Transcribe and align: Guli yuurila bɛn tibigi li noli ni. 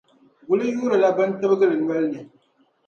Guli 0.47 0.65
yuurila 0.73 1.09
bɛn 1.17 1.31
tibigi 1.33 1.67
li 1.67 1.77
noli 1.79 2.07
ni. 2.13 2.21